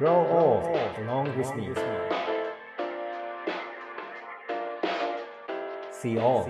[0.00, 0.64] Grow old
[1.04, 1.74] along with me.
[5.92, 6.48] See all,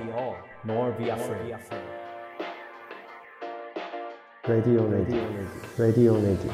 [0.64, 1.58] nor be afraid.
[4.46, 5.20] Radio Radio
[5.76, 6.52] Radio Radio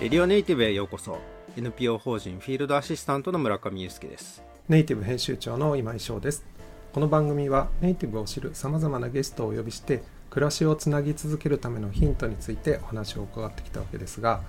[0.00, 1.18] レディオネイティブへようこそ。
[1.58, 4.42] NPO 法人フィールドアシスタントの村上祐介です。
[4.70, 6.46] ネイティブ編集長の今井翔です。
[6.94, 10.02] この番組はネイティブを知るさまざまなゲストをお呼びして
[10.34, 14.40] 暮らしをつなぎ続けるためのヒントについてお話を伺ってきたわけですが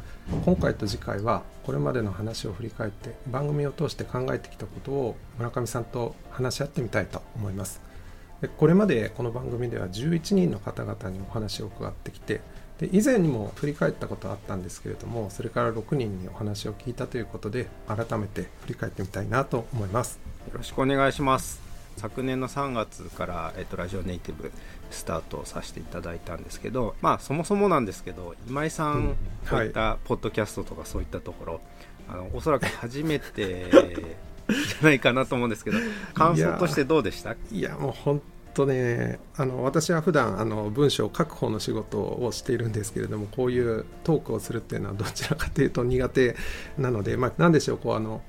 [0.44, 7.82] 今回と次回はこれまでの話を振り返って番組を通して考えてきたことを村上さんと話し合ってみたいと思います。
[8.42, 12.42] でこれまでこの番組では11人の方々にお話を伺ってきて
[12.80, 20.20] で以前にも振り返ったことはあったんですけれどもそれから6人にお話を聞いたということで改めて振り返ってみたいなと思います。
[20.48, 21.65] よろしくお願いします。
[21.98, 24.52] 昨年の3月から、えっと、ラジオネイティブ
[24.92, 29.16] スタートさせていただいたんですけどまあそもそもなんですけど今井さん、うん。
[29.50, 31.62] こういったポッドキャストとかそういったところ
[32.10, 35.78] あのおそらく初めてじゃないかなと思うんですけど
[36.14, 37.36] 感想としてどうでした？
[37.52, 38.22] いや もう本
[38.54, 46.36] 当ねあの私は普段あの文章を書く方の仕事をしているんですけれどもこういうトークをするっていうのはどちらかというと苦手
[46.78, 48.22] なので、まあ、何でしょうこうあの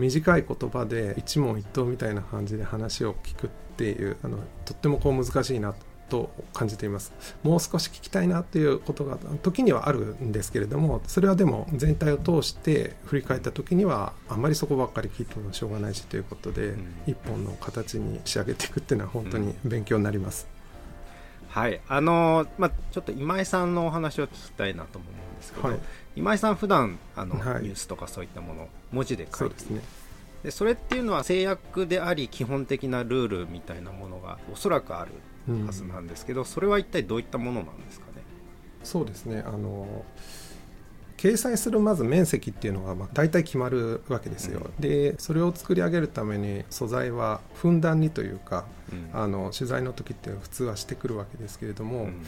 [0.00, 5.74] 短い言葉で一問一答みたいな感じで話を聞くっていうあのとってもこう難しいな
[6.08, 7.12] と感じています。
[7.42, 16.94] もう少し聞きたいなっていうことが時にはあるんですけれどもそれはでも全体を通して振り返った時にはあんまりそこばっかり聞いてもしょうがないしということで、ん。
[17.06, 20.48] 一本の形に仕上げていくっていうのは本当に勉強になります、
[21.50, 21.80] はい。
[21.88, 25.78] あのまあちょっと今井さんのお話を聞きたいなと思うんですけど、はい。
[26.16, 27.62] 今井さん普段あの、はい。
[27.62, 29.82] ニュースとかそういったものを文字で書いてそうですね。
[30.44, 35.12] でそれっていうのは制約であり基本的なルールみたいなものがおそらくある
[35.48, 38.22] うんはずなんですけど、それは一体どういったものなんですかね？
[38.82, 39.42] そうですね。
[39.44, 40.04] あの
[41.20, 49.10] 掲載するまず面積っていうのがまあ大体決まるわけですよ、でそれを作り上げるために素材はふんだんにというかうん。
[49.12, 52.24] あの取材の時って普通はしてくるわけですけれども、うん。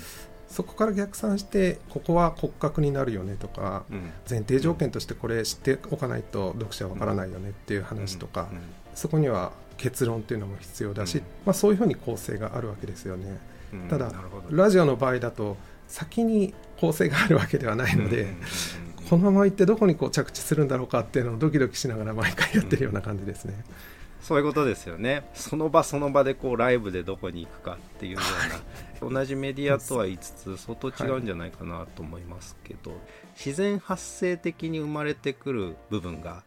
[0.49, 4.11] そこから逆算してここは骨格になるよねとかうん。
[4.29, 8.61] 前提条件としてこれ知っておかないと読者はわからないよねっていう話とか、うん。
[8.95, 11.25] そこには結論っていうのも必要だし、うん。
[11.47, 13.27] まあ、そういうふうに構成があるわけですよね。
[13.73, 14.13] うんただ
[14.51, 15.57] ラジオの場合だと
[15.93, 18.27] 先に構成があるわけではないので、
[19.11, 23.63] このまま行ってどこにこう着地するんだろうかっていうのをドキドキしながら毎回やってるような感じですね。
[24.23, 25.29] そういうことですよね。
[25.35, 28.21] その場その場でこうライブでどこに行くかっていうよ
[29.01, 29.11] うな。
[29.11, 32.93] 同じメディアとは言いつつ相当違うんじゃないかなと思いますけど、
[33.37, 36.43] 自然発生的に生まれてくる部分が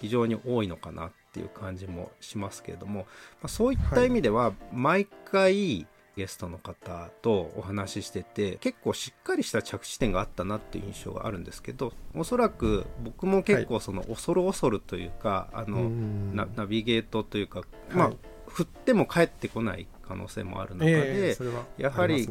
[0.00, 18.16] 非常に多いのかなっていう感じもしますけれども、まあ、そういった意味では毎回ゲストの方とお話ししてて結構しっかりした着地点があったなっていう印象があるんですけどおそらく僕も結構その恐る恐るというか、あの、うんナナビゲートというか、まあはい
[18.46, 22.28] 振っても帰ってこない可能性もある中で、ええそれはやはり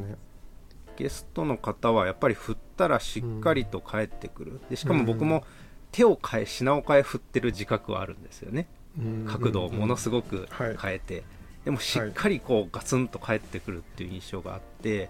[0.96, 5.44] ゲストの方はやっぱり振ったらしっかりと帰ってくる、でしかも僕うも
[5.92, 8.68] 手を変え品を変え振ってる自覚はあるんですよね。
[8.98, 9.26] うん。
[9.28, 10.78] 角度をものすごくはい。
[10.82, 11.24] 変えて、
[11.66, 15.10] でもしっかりこうガツンと帰ってくるっていう印象があって、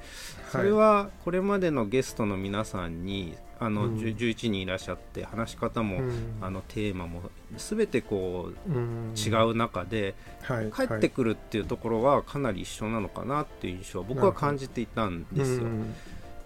[0.51, 3.97] それははこれまでのゲストの皆さんにあの、うん。
[3.97, 6.37] 10 11人いらっしゃって話し方も、い、うん。
[6.41, 7.21] あのテーマも
[7.55, 9.13] 全てこううん。
[9.15, 10.71] 違う中で、はい。
[10.71, 15.63] 帰ってくるっていうところはかなり一緒なのかなっていう印象を僕は感じていたんですよ。
[15.63, 15.93] うん。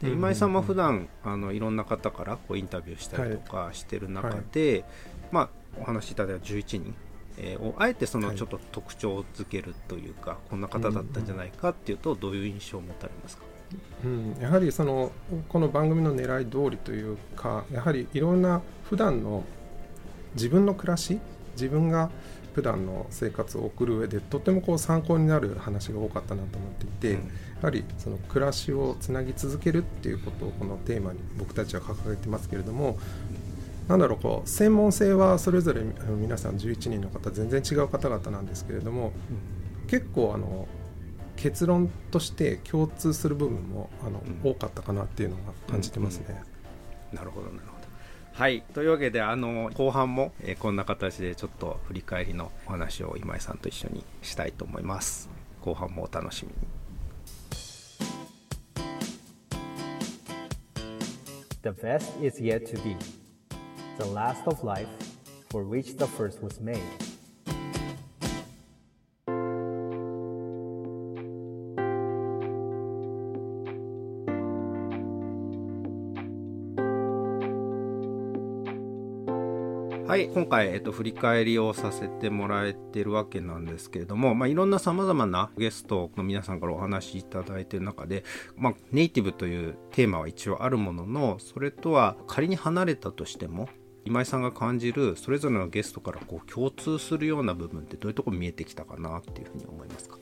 [0.02, 4.84] で今井さんも普段あのいろんな方からこうインタビューしたりとかしてる中で、
[5.32, 5.50] まあ、
[5.82, 6.96] お話しいただいた11人、
[7.38, 8.38] えーをあえてそのはい。
[8.38, 13.44] ちょっと特徴づけるというか、こんな方だったんじゃないかっていうとどういう印象を持たれますか、
[14.04, 15.12] うん、やはりその
[15.50, 19.44] この番組の狙い通りというかやはりいろんな普段の
[20.36, 21.20] 自分の暮らし
[21.54, 22.10] 自分が
[22.54, 27.28] 普段の生活を送る上でとてもこう参考になる話が多かったなと思っていて、うん。
[27.28, 27.32] や
[27.62, 32.98] はりその暮らしをつなぎ続けるっていうことをこのテーマに僕たちは掲げてますけれども
[33.88, 39.14] なんだろうこう専門性はそれぞれ皆さん11人の方全然違う方々なんですけれども
[39.88, 40.68] 結構あの
[41.38, 46.42] 結論として共通する部分もあの、うん多かったかなっていうのが感じてますね。
[47.14, 47.88] なるほどなるほど。
[48.34, 55.30] はいというわけであの後半も、えーこんな形でちょっと振り返りのお話を今井さんと一緒にしたいと思います。
[55.62, 56.56] 後半もお楽しみに。
[61.64, 62.96] The best is yet to be.
[63.98, 64.88] The Last of Life,
[65.50, 66.82] for which the first was made.
[80.08, 88.24] はい、今回、えっと、振り返りをさせてもらえてるわけなんですけれども、まあ、いろんなさまざまなゲストの皆さんからお話しいただいてる中で、
[88.56, 93.68] まあ、ネイティブというテーマは一応あるものの、それとは仮に離れたとしても、
[94.08, 100.17] 今井さんが感じるそれぞれのゲストからこう共通するような部分ってどういうとこ見えてきたかなっていうふうに思いますか？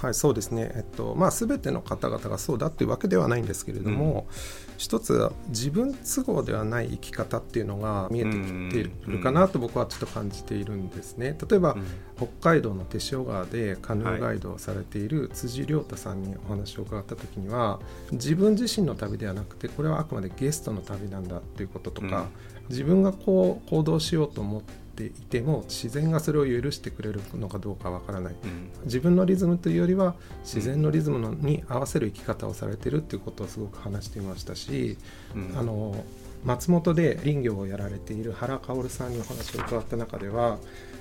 [0.00, 4.34] はいそうですね、えっとまあ、全ての方々がそうだっていうわけではないんですけれども、うん、
[4.78, 8.36] 一つ自分都合ではない生き方っていうのが見えてき
[8.70, 11.36] ているかなと僕はちょっと感じているんですね。
[11.50, 11.86] 例えば、うん、
[12.16, 17.78] 北海道の手塩川でカヌーガイドをされている辻亮太さんにお話を伺った時には
[18.12, 34.98] 自分自身の旅ではなくてこれはあくまでゲストの旅なんだっていうこととか、うん、自分がこう行動しようと思ってていても自然がそれを許してくれるのかどうかわからない、うん、自分のリズムというよりは自然のリズムのに合わせる生き方をされてるっていうことをすごく話していましたし、
[35.34, 36.04] うん、あの
[36.44, 40.58] 松本で林業をやられている原薫さんにお話を伺った中では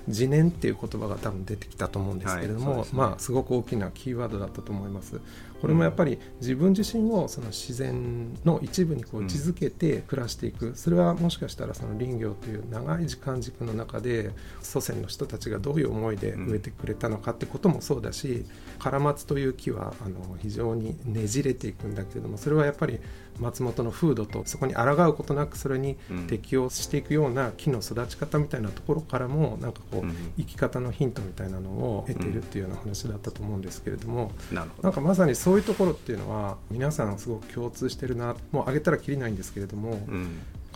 [0.10, 5.22] 自然っていう言葉が多分出てきたと思うんですけれども、はいね、まあすごく大きなキーワードだったと思います。
[5.62, 18.46] これもやっぱり自分自身をその自然の一部にこう位置づけて暮らしていく、それはもしかしたらその林業という長い時間軸の中で祖先の人たちがどういう思いで植えてくれたのかってこともそうだし
[18.80, 23.00] カラマツという木はあの非常にねじれていくんだけれどもそれはやっぱり
[23.40, 25.96] 松本の風土とそこに抗うことなくそれに
[26.28, 29.99] 適応していくような木の育ち方みたいなところからもなんかこう
[30.38, 40.00] 生き方のヒントみたいなのを得ているっていうような話だったと思うんですけれどもなんかまさにそういうところっていうのは皆さんすごく共通してるなもう挙げたらきりないんですけれども、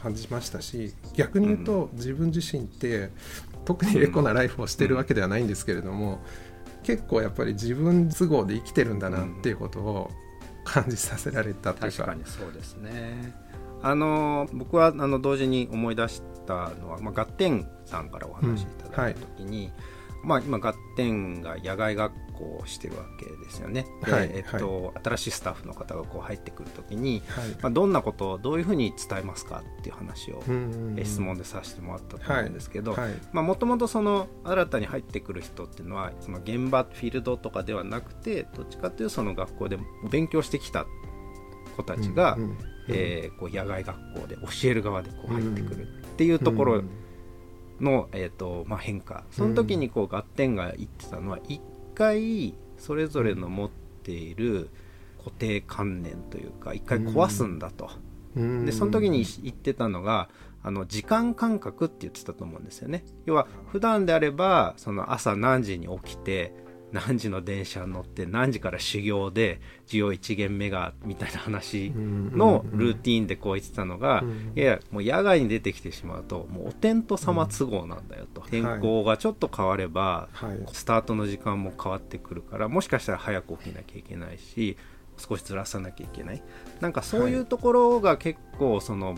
[0.02, 3.10] 感じましたし逆に言うと自分自身って
[3.66, 6.22] 特にエコなライフをしてるわけではないんですけれども、
[6.84, 10.12] 結構やっぱり自分都合で生きてるんだなっていうことを
[10.66, 11.98] 感じさせられたというか。
[12.04, 13.34] 確かにそうですね。
[13.82, 19.74] あの僕はあの同時に思い出したのは、まあ、ガッテンさんからお話しいただいた時に、うんはい。
[20.24, 23.86] まあ、今、ガッテンが野外学校をしてるわけですよね。
[24.02, 30.44] はい、えっと、はい、新しいスタッフの方がこう入ってくるときに、はい、まあ、どんなことをどういうふうに伝えますかっていう話を、
[30.98, 32.98] え質問でさせてもらったと思うんですけど
[33.34, 39.78] もともとその新たに入ってくる人っていうのはその現場フィールドとかではなくてどっちかというとその学校で
[40.10, 40.86] 勉強してきた
[41.76, 42.38] 子たちが、
[42.88, 46.84] えこう野外学校で教える側でこう入ってくるっていうところ、
[47.80, 49.24] の、えーとまあ、変化。
[49.32, 51.62] その時にこうガッテンが言ってたのは一
[51.96, 53.70] 回それぞれの持っ
[54.04, 54.70] ている
[55.18, 57.90] 固定観念というか一回壊すんだと、
[58.36, 60.30] でその時に言ってたのが
[60.62, 63.06] あの時間感覚って言ってたと思うんですよね。
[63.26, 66.54] 要は普段であればその朝何時に起きて
[66.94, 74.24] 何時の電車に乗って何時から修行で授業1限目がみたいな話のルーティンでこう言ってたのが、
[74.56, 80.30] いやもう野外に出てきてしまうともうお天道様都合なんだよと、天候がちょっと変われば、
[80.72, 84.78] スタートの時間も変わってくるからもしかしたら早く起きなきゃいけないし
[85.18, 86.44] 少しずらさなきゃいけない。
[86.80, 89.18] なんかそういうところが結構その、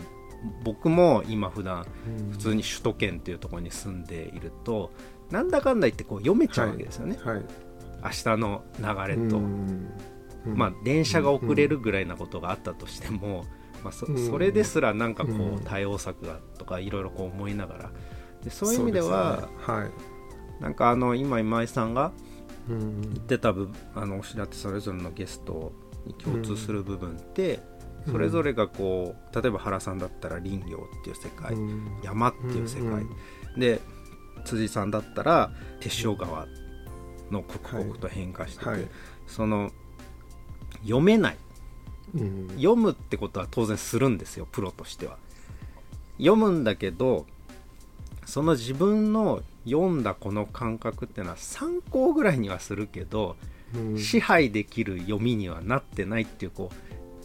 [0.64, 1.86] 僕も今普段
[2.30, 4.92] 普通に首都圏っていうところに住んでいると、
[5.30, 7.18] なんだかんだ言ってこう読めちゃうわけですよね。
[7.22, 7.34] はい。
[7.36, 7.65] はい
[8.02, 9.40] 明日の流れと、
[10.44, 13.44] まあ、電車が遅れるぐらいなことがあったとしても、
[13.82, 17.90] まあ、そそれですらなんかこう対応策がとかいろいろこう思いながら。
[18.44, 19.48] でそういう意味では、ね。
[19.58, 22.12] はい、なんかあの今今井さんが
[22.68, 25.72] 言ってた部あのおっしゃってそれぞれのゲスト
[26.06, 27.60] に共通する部分って、
[28.10, 31.56] それぞれがこう例えば原さんだったら林業っていう世界、
[32.04, 33.04] 山っていう世界、
[33.56, 33.80] で
[34.44, 35.50] 辻さんだったら
[35.80, 36.46] 手塩川
[37.30, 38.80] の刻々と変化してて、はい。
[38.80, 38.88] はい、
[39.26, 39.70] その
[40.82, 41.36] 読めない、
[42.14, 45.18] うん、読むってことは当然するんですよプロとしては。
[46.18, 47.26] 読むんだけど
[48.24, 53.36] その自分の読んだこの感覚っていうのは参考ぐらいにはするけど、
[53.74, 56.76] うん、支配できる読みにはなってないっていうこう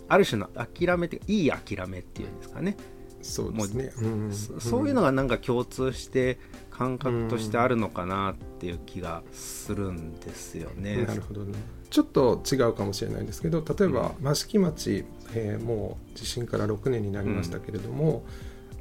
[0.10, 2.76] ある種の諦めていい諦めっていうんですかね。
[3.22, 6.40] そうですね、うん、そういうのがなんか共通して
[6.82, 11.04] 感覚としてあるのかなっていう気がするんですよね。
[11.04, 11.54] なるほどね。
[11.92, 18.24] ちょっと違うかもしれないんですけど例えば益城町、えー、もう地震から6年になりましたけれども、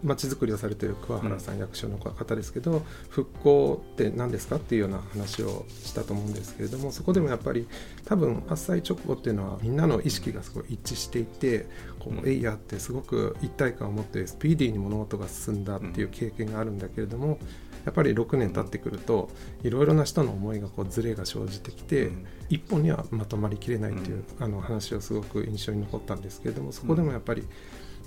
[0.03, 7.69] まちづくりをされている桑原さん、役所の方ですけど復興って何ですかっていうような話をしたと思うんですけれどもそこでもやっぱり
[8.05, 11.67] 多分発災直後っていうのはみんなの意識がすごい一致していて
[11.99, 17.39] こうエイヤーってすごく一体感を持ってスピーディーに物事が進んだっていう経験があるんだけれども
[17.85, 19.31] やっぱり6年経ってくると
[19.63, 22.11] いろいろな人の思いがこうズレが生じてきて、
[22.49, 27.45] 一本にはまとまりきれないっていう、あの話をすごく印象に残ったんですけれどもそこでもやっぱり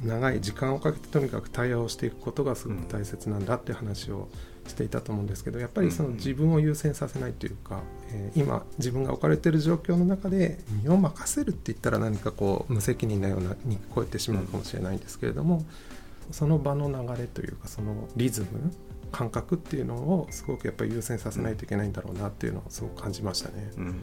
[0.02, 4.28] 長い時間をかけてとにかく対応していくことがすごく大切なんだっていう話を
[4.68, 15.64] していたと思うんですけどやっぱりその自分を優先させないというか、えー、今自分が置かれている状況の中で身を任せるって言ったら何かこう無責任なようなに聞こえてしまうかもしれないんですけれども、
[16.32, 18.74] その場の流れというかそのリズム
[19.14, 23.72] 感覚っていうのをすごくやっぱり優先させないといけないんだろうなっていうのをすごく感じましたね。
[23.78, 24.02] うん、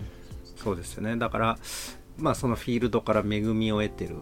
[0.56, 1.16] そうですよね。
[1.16, 1.58] だから
[2.16, 4.16] まあそのフィールドから恵みを得てる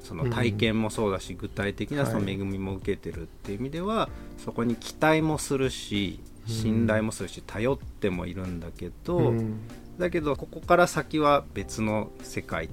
[0.00, 9.60] その体験もそうだし、うん、具体的なその恵みも受けてるっていう意味では、はい、そこに期待もするし信頼もするし、頼ってもいるんだけど、うん、
[9.98, 12.68] だけどここから先は別の世界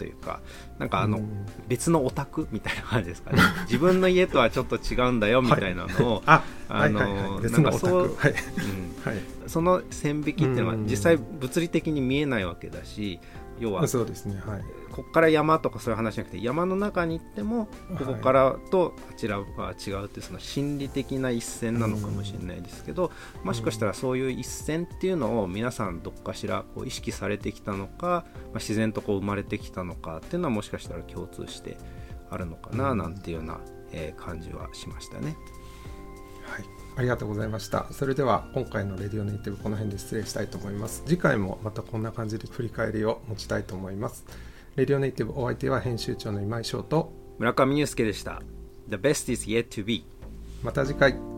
[0.00, 0.40] というか
[0.78, 1.20] なんかあの、
[1.68, 3.42] 別のオタクみたいな感じですかね。
[3.68, 8.32] 自分の家とはちょっと違うんだよみたいなのを、はい、あのなんかそう、はい。
[8.32, 9.48] うん。
[9.50, 13.20] その線引きっていうのは実際物理的に見えないわけだし
[13.58, 23.10] 要はそうですね、はい、ここから山とかそういう話じゃなくて山の中に行ってもここからとあちらは違うっていうその心理的な一線なのかもしれないですけど、
[23.44, 31.76] もしかしたらそういう一線っていうのを皆さんどっかしらこう意識されてきたのか、まあ、自然とこう生まれてきたのかっていうのはもしかしたら共通して
[32.30, 33.60] あるのかななんていうような、
[33.92, 35.36] え感じはしましたね。
[37.00, 37.86] はいありがとうございました。
[37.92, 41.02] それでは今回のレディオネイティブこの辺で失礼したいと思います。
[41.06, 44.26] 次回もまたこんな感じで振り返りを持ちたいと思います。
[44.76, 48.42] レディオネイティブお相手は編集長の今井翔と村上祐介でした。
[48.90, 50.04] The best is yet to be.
[50.62, 51.29] また次回。